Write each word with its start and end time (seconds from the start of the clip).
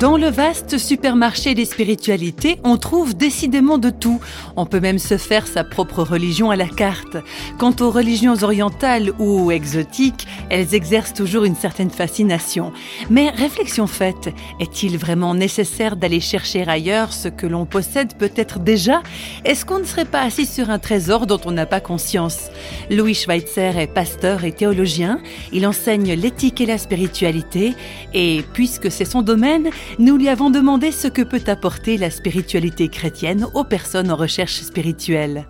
Dans 0.00 0.16
le 0.16 0.28
vaste 0.28 0.78
supermarché 0.78 1.54
des 1.54 1.66
spiritualités, 1.66 2.58
on 2.64 2.78
trouve 2.78 3.14
décidément 3.14 3.76
de 3.76 3.90
tout. 3.90 4.18
On 4.56 4.64
peut 4.64 4.80
même 4.80 4.98
se 4.98 5.18
faire 5.18 5.46
sa 5.46 5.62
propre 5.62 6.02
religion 6.02 6.50
à 6.50 6.56
la 6.56 6.68
carte. 6.68 7.18
Quant 7.58 7.74
aux 7.80 7.90
religions 7.90 8.42
orientales 8.42 9.12
ou 9.18 9.50
exotiques, 9.50 10.26
elles 10.48 10.74
exercent 10.74 11.12
toujours 11.12 11.44
une 11.44 11.54
certaine 11.54 11.90
fascination. 11.90 12.72
Mais 13.10 13.28
réflexion 13.28 13.86
faite, 13.86 14.32
est-il 14.58 14.96
vraiment 14.96 15.34
nécessaire 15.34 15.96
d'aller 15.96 16.20
chercher 16.20 16.66
ailleurs 16.66 17.12
ce 17.12 17.28
que 17.28 17.46
l'on 17.46 17.66
possède 17.66 18.14
peut-être 18.16 18.58
déjà? 18.58 19.02
Est-ce 19.44 19.66
qu'on 19.66 19.80
ne 19.80 19.84
serait 19.84 20.06
pas 20.06 20.22
assis 20.22 20.46
sur 20.46 20.70
un 20.70 20.78
trésor 20.78 21.26
dont 21.26 21.40
on 21.44 21.52
n'a 21.52 21.66
pas 21.66 21.80
conscience? 21.80 22.48
Louis 22.88 23.14
Schweitzer 23.14 23.76
est 23.76 23.86
pasteur 23.86 24.44
et 24.44 24.52
théologien. 24.52 25.20
Il 25.52 25.66
enseigne 25.66 26.14
l'éthique 26.14 26.62
et 26.62 26.66
la 26.66 26.78
spiritualité. 26.78 27.74
Et 28.14 28.42
puisque 28.54 28.90
c'est 28.90 29.04
son 29.04 29.20
domaine, 29.20 29.68
nous 29.98 30.16
lui 30.16 30.28
avons 30.28 30.50
demandé 30.50 30.92
ce 30.92 31.08
que 31.08 31.22
peut 31.22 31.42
apporter 31.46 31.96
la 31.96 32.10
spiritualité 32.10 32.88
chrétienne 32.88 33.46
aux 33.54 33.64
personnes 33.64 34.10
en 34.10 34.16
recherche 34.16 34.60
spirituelle. 34.60 35.46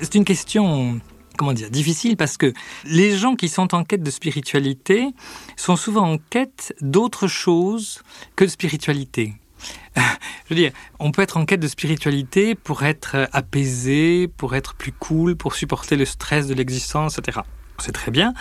C'est 0.00 0.14
une 0.14 0.24
question 0.24 1.00
comment 1.36 1.52
difficile 1.52 2.16
parce 2.16 2.36
que 2.36 2.52
les 2.84 3.16
gens 3.16 3.34
qui 3.34 3.48
sont 3.48 3.74
en 3.74 3.84
quête 3.84 4.02
de 4.02 4.10
spiritualité 4.10 5.08
sont 5.56 5.76
souvent 5.76 6.12
en 6.12 6.18
quête 6.18 6.74
d'autre 6.80 7.26
chose 7.26 8.02
que 8.36 8.44
de 8.44 8.50
spiritualité. 8.50 9.34
Je 9.96 10.50
veux 10.50 10.56
dire, 10.56 10.72
on 10.98 11.10
peut 11.10 11.22
être 11.22 11.36
en 11.36 11.46
quête 11.46 11.60
de 11.60 11.68
spiritualité 11.68 12.54
pour 12.54 12.82
être 12.82 13.28
apaisé, 13.32 14.28
pour 14.28 14.54
être 14.54 14.74
plus 14.74 14.92
cool, 14.92 15.36
pour 15.36 15.54
supporter 15.54 15.96
le 15.96 16.04
stress 16.04 16.46
de 16.46 16.54
l'existence, 16.54 17.18
etc 17.18 17.40
c'est 17.78 17.92
très 17.92 18.10
bien, 18.10 18.34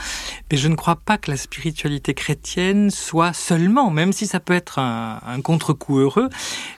mais 0.52 0.58
je 0.58 0.68
ne 0.68 0.76
crois 0.76 0.96
pas 0.96 1.18
que 1.18 1.32
la 1.32 1.38
spiritualité 1.38 2.14
chrétienne 2.14 2.92
soit 2.92 3.34
seulement, 3.34 3.90
même 3.90 4.14
si 4.14 4.28
ça 4.28 4.40
peut 4.40 4.54
être 4.54 4.80
un, 4.80 5.42
contre-coup 5.42 6.00
heureux, 6.00 6.30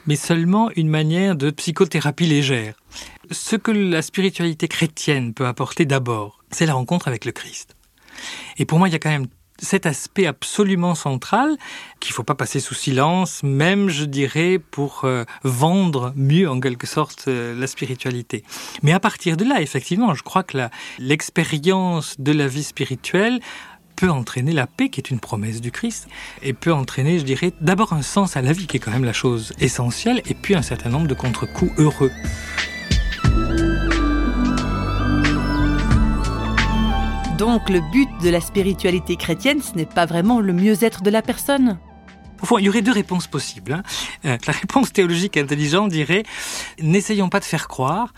mais 0.08 0.16
seulement 0.16 0.70
une 0.76 0.90
manière 0.90 1.36
de 1.36 1.52
psychothérapie 1.52 2.26
légère. 2.26 2.76
Ce 3.32 3.56
que 3.56 3.72
la 3.72 4.02
spiritualité 4.02 4.68
chrétienne 4.68 5.34
peut 5.34 5.48
apporter 5.48 5.86
d'abord, 5.86 6.44
c'est 6.52 6.66
la 6.66 6.74
rencontre 6.74 7.08
avec 7.08 7.26
le 7.26 7.32
Christ. 7.32 7.76
Et 8.58 8.66
pour 8.66 8.80
moi, 8.80 8.88
il 8.88 8.92
y 8.92 8.96
a 8.96 9.00
quand 9.00 9.10
même 9.10 9.28
cet 9.60 9.86
aspect 9.86 10.26
absolument 10.26 10.96
central 10.96 11.58
qu'il 12.00 12.12
ne 12.12 12.16
faut 12.16 12.24
pas 12.24 12.36
passer 12.36 12.60
sous 12.60 12.74
silence, 12.74 13.44
même 13.44 13.90
je 13.90 14.06
dirais 14.06 14.60
pour 14.60 15.02
euh, 15.04 15.24
vendre 15.44 16.14
mieux 16.16 16.50
en 16.50 16.60
quelque 16.60 16.88
sorte 16.88 17.26
euh, 17.28 17.58
la 17.60 17.68
spiritualité. 17.68 18.44
Mais 18.82 18.94
à 18.94 19.00
partir 19.00 19.38
de 19.38 19.46
là, 19.46 19.62
effectivement, 19.62 20.14
je 20.14 20.24
crois 20.24 20.44
que 20.44 20.58
l'expérience 21.00 22.16
de 22.20 22.32
la 22.32 22.48
vie 22.48 22.64
spirituelle 22.64 23.40
peut 23.96 24.10
entraîner 24.10 24.52
la 24.52 24.68
paix 24.68 24.90
qui 24.90 25.00
est 25.00 25.12
une 25.12 25.20
promesse 25.20 25.62
du 25.62 25.72
Christ 25.72 26.08
et 26.42 26.54
peut 26.54 26.74
entraîner, 26.74 27.20
je 27.20 27.24
dirais, 27.24 27.54
d'abord 27.62 27.94
un 27.94 28.02
sens 28.02 28.36
à 28.36 28.42
la 28.42 28.52
vie 28.52 28.68
qui 28.68 28.78
est 28.78 28.80
quand 28.80 28.92
même 28.92 29.06
la 29.06 29.14
chose 29.14 29.54
essentielle 29.60 30.22
et 30.26 30.34
puis 30.34 30.56
un 30.56 30.62
certain 30.62 30.90
nombre 30.90 31.08
de 31.08 31.14
contre-coups 31.14 31.72
heureux. 31.78 32.12
Donc 37.44 37.70
le 37.70 37.82
but 37.82 38.08
de 38.24 38.30
la 38.30 38.40
spiritualité 38.40 39.18
chrétienne, 39.18 39.62
ce 39.62 39.76
n'est 39.76 39.86
pas 39.86 40.06
vraiment 40.06 40.40
le 40.40 40.54
mieux-être 40.54 41.04
de 41.04 41.10
la 41.10 41.22
personne 41.22 41.78
il 42.58 42.64
y 42.64 42.70
aurait 42.70 42.82
deux 42.82 42.94
réponses 42.94 43.28
possibles. 43.28 43.74
Hein. 43.74 43.84
Euh, 44.24 44.38
la 44.48 44.54
réponse 44.54 44.94
théologique 44.94 45.36
intelligente 45.36 45.92
dirait 45.92 46.24
n'essayons 46.80 47.28
pas 47.28 47.42
de 47.42 47.46
faire 47.46 47.68
croire 47.68 48.14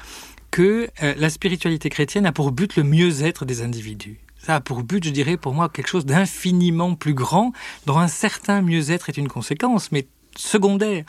que 0.52 0.90
euh, 1.02 1.16
la 1.18 1.32
spiritualité 1.32 1.90
chrétienne 1.90 2.28
a 2.28 2.32
pour 2.32 2.52
but 2.52 2.76
le 2.76 2.84
mieux-être 2.84 3.46
des 3.46 3.64
individus. 3.64 4.20
Ça 4.38 4.58
a 4.58 4.62
pour 4.62 4.84
but, 4.84 5.04
je 5.04 5.10
dirais, 5.10 5.38
pour 5.38 5.56
moi, 5.56 5.70
quelque 5.70 5.88
chose 5.88 6.06
d'infiniment 6.06 6.94
plus 6.94 7.16
grand, 7.16 7.52
dont 7.88 7.98
un 7.98 8.08
certain 8.08 8.62
mieux-être 8.62 9.10
est 9.10 9.18
une 9.18 9.28
conséquence, 9.28 9.92
mais 9.92 10.06
secondaire. 10.38 11.04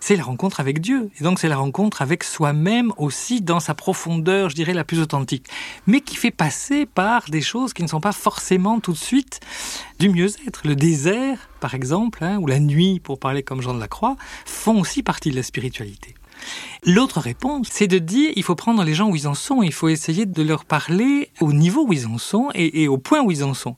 C'est 0.00 0.16
la 0.16 0.22
rencontre 0.22 0.60
avec 0.60 0.80
Dieu. 0.80 1.10
Et 1.18 1.24
donc 1.24 1.38
c'est 1.38 1.48
la 1.48 1.56
rencontre 1.56 2.02
avec 2.02 2.24
soi-même 2.24 2.92
aussi 2.96 3.40
dans 3.40 3.60
sa 3.60 3.74
profondeur, 3.74 4.50
je 4.50 4.54
dirais, 4.54 4.74
la 4.74 4.84
plus 4.84 5.00
authentique. 5.00 5.46
Mais 5.86 6.00
qui 6.00 6.16
fait 6.16 6.30
passer 6.30 6.86
par 6.86 7.24
des 7.28 7.40
choses 7.42 7.72
qui 7.72 7.82
ne 7.82 7.88
sont 7.88 8.00
pas 8.00 8.12
forcément 8.12 8.80
tout 8.80 8.92
de 8.92 8.98
suite 8.98 9.40
du 9.98 10.08
mieux-être. 10.08 10.62
Le 10.64 10.76
désert, 10.76 11.48
par 11.60 11.74
exemple, 11.74 12.24
hein, 12.24 12.38
ou 12.38 12.46
la 12.46 12.60
nuit, 12.60 13.00
pour 13.00 13.18
parler 13.18 13.42
comme 13.42 13.62
Jean 13.62 13.74
de 13.74 13.80
la 13.80 13.88
Croix, 13.88 14.16
font 14.46 14.80
aussi 14.80 15.02
partie 15.02 15.30
de 15.30 15.36
la 15.36 15.42
spiritualité. 15.42 16.14
L'autre 16.84 17.20
réponse, 17.20 17.68
c'est 17.70 17.86
de 17.86 17.98
dire 17.98 18.32
il 18.34 18.42
faut 18.42 18.54
prendre 18.54 18.82
les 18.82 18.94
gens 18.94 19.10
où 19.10 19.16
ils 19.16 19.28
en 19.28 19.34
sont, 19.34 19.62
il 19.62 19.72
faut 19.72 19.88
essayer 19.88 20.24
de 20.24 20.42
leur 20.42 20.64
parler 20.64 21.30
au 21.40 21.52
niveau 21.52 21.84
où 21.86 21.92
ils 21.92 22.06
en 22.06 22.16
sont 22.16 22.48
et, 22.54 22.82
et 22.82 22.88
au 22.88 22.96
point 22.96 23.20
où 23.20 23.30
ils 23.30 23.44
en 23.44 23.52
sont. 23.52 23.76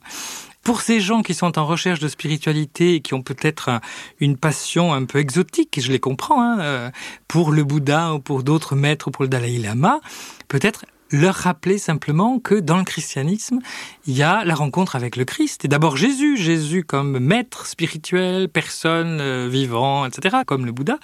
Pour 0.63 0.81
ces 0.81 1.01
gens 1.01 1.21
qui 1.21 1.33
sont 1.33 1.59
en 1.59 1.65
recherche 1.65 1.99
de 1.99 2.07
spiritualité 2.07 2.95
et 2.95 3.01
qui 3.01 3.13
ont 3.13 3.21
peut-être 3.21 3.81
une 4.19 4.37
passion 4.37 4.93
un 4.93 5.03
peu 5.05 5.19
exotique, 5.19 5.77
et 5.77 5.81
je 5.81 5.91
les 5.91 5.99
comprends, 5.99 6.41
hein, 6.41 6.59
euh, 6.61 6.91
pour 7.27 7.51
le 7.51 7.63
Bouddha 7.63 8.13
ou 8.13 8.19
pour 8.19 8.43
d'autres 8.43 8.75
maîtres 8.75 9.09
ou 9.09 9.11
pour 9.11 9.23
le 9.23 9.29
Dalai 9.29 9.57
Lama, 9.57 9.99
peut-être 10.47 10.85
leur 11.13 11.35
rappeler 11.35 11.77
simplement 11.77 12.39
que 12.39 12.55
dans 12.55 12.77
le 12.77 12.83
christianisme, 12.83 13.59
il 14.07 14.15
y 14.15 14.23
a 14.23 14.43
la 14.43 14.55
rencontre 14.55 14.95
avec 14.95 15.15
le 15.15 15.25
Christ. 15.25 15.63
Et 15.63 15.67
d'abord 15.67 15.95
Jésus, 15.95 16.37
Jésus 16.37 16.83
comme 16.83 17.19
maître 17.19 17.67
spirituel, 17.67 18.49
personne 18.49 19.19
euh, 19.21 19.47
vivant, 19.47 20.05
etc., 20.05 20.37
comme 20.45 20.65
le 20.65 20.71
Bouddha. 20.71 20.97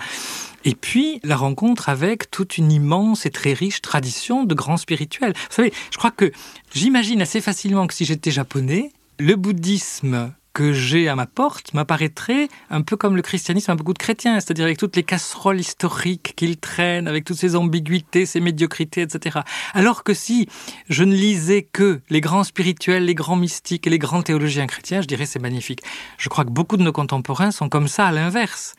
Et 0.66 0.74
puis 0.74 1.20
la 1.24 1.38
rencontre 1.38 1.90
avec 1.90 2.32
toute 2.32 2.58
une 2.58 2.72
immense 2.72 3.26
et 3.26 3.30
très 3.30 3.54
riche 3.54 3.82
tradition 3.82 4.44
de 4.44 4.56
grands 4.56 4.78
spirituels. 4.78 5.34
Vous 5.34 5.56
savez, 5.56 5.74
je 5.92 5.98
crois 5.98 6.12
que 6.12 6.32
j'imagine 6.74 7.22
assez 7.22 7.40
facilement 7.40 7.86
que 7.86 7.94
si 7.94 8.06
j'étais 8.06 8.32
japonais, 8.32 8.92
le 9.20 9.36
bouddhisme 9.36 10.34
que 10.54 10.74
j'ai 10.74 11.08
à 11.10 11.16
ma 11.16 11.26
porte 11.26 11.74
m'apparaîtrait 11.74 12.48
un 12.70 12.82
peu 12.82 12.98
comme 12.98 13.16
le 13.16 13.22
christianisme 13.22 13.72
a 13.72 13.76
beaucoup 13.76 13.94
de 13.94 14.00
chrétiens, 14.00 14.40
c'est-à-dire 14.40 14.66
avec 14.66 14.78
toutes 14.78 14.96
les 14.96 15.04
casseroles 15.04 15.60
historiques 15.60 16.34
qu'il 16.36 16.58
traîne, 16.58 17.08
avec 17.08 17.26
toutes 17.26 17.38
ces 17.38 17.56
ambiguïtés, 17.56 18.26
ces 18.26 18.40
médiocrités, 18.40 19.02
etc. 19.02 19.40
Alors 19.74 20.04
que 20.04 20.14
si 20.14 20.48
je 20.90 21.04
ne 21.04 21.14
lisais 21.14 21.64
que 21.64 22.02
les 22.10 22.22
grands 22.22 22.44
spirituels, 22.44 23.06
les 23.06 23.16
grands 23.16 23.36
mystiques 23.36 23.86
et 23.88 23.90
les 23.90 24.00
grands 24.00 24.24
théologiens 24.24 24.68
chrétiens, 24.68 25.02
je 25.02 25.08
dirais 25.08 25.26
c'est 25.26 25.40
magnifique. 25.40 25.82
Je 26.18 26.30
crois 26.30 26.46
que 26.46 26.52
beaucoup 26.52 26.78
de 26.78 26.84
nos 26.84 26.94
contemporains 26.94 27.52
sont 27.52 27.70
comme 27.70 27.88
ça 27.88 28.08
à 28.08 28.12
l'inverse. 28.12 28.76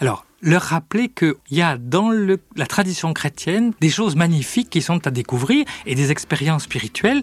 Alors, 0.00 0.26
leur 0.44 0.62
rappeler 0.62 1.08
qu'il 1.08 1.34
y 1.50 1.62
a 1.62 1.78
dans 1.78 2.10
la 2.10 2.66
tradition 2.66 3.14
chrétienne 3.14 3.72
des 3.80 3.88
choses 3.88 4.14
magnifiques 4.14 4.68
qui 4.68 4.82
sont 4.82 5.06
à 5.06 5.10
découvrir 5.10 5.64
et 5.86 5.94
des 5.94 6.10
expériences 6.10 6.64
spirituelles 6.64 7.22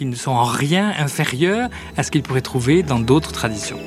qui 0.00 0.06
ne 0.06 0.16
sont 0.16 0.30
en 0.30 0.44
rien 0.44 0.94
inférieurs 0.98 1.68
à 1.98 2.02
ce 2.02 2.10
qu'ils 2.10 2.22
pourraient 2.22 2.40
trouver 2.40 2.82
dans 2.82 3.00
d'autres 3.00 3.32
traditions. 3.32 3.78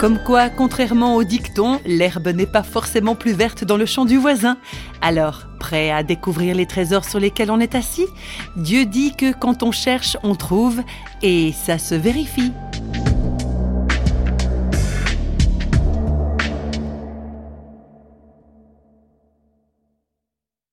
Comme 0.00 0.18
quoi, 0.26 0.48
contrairement 0.48 1.14
au 1.14 1.22
dicton, 1.22 1.78
l'herbe 1.86 2.26
n'est 2.26 2.46
pas 2.46 2.64
forcément 2.64 3.14
plus 3.14 3.34
verte 3.34 3.62
dans 3.62 3.76
le 3.76 3.86
champ 3.86 4.04
du 4.04 4.16
voisin. 4.16 4.56
Alors, 5.00 5.46
prêt 5.60 5.92
à 5.92 6.02
découvrir 6.02 6.56
les 6.56 6.66
trésors 6.66 7.04
sur 7.04 7.20
lesquels 7.20 7.52
on 7.52 7.60
est 7.60 7.76
assis 7.76 8.06
Dieu 8.56 8.86
dit 8.86 9.14
que 9.14 9.32
quand 9.32 9.62
on 9.62 9.70
cherche, 9.70 10.16
on 10.24 10.34
trouve, 10.34 10.82
et 11.22 11.52
ça 11.52 11.78
se 11.78 11.94
vérifie. 11.94 12.50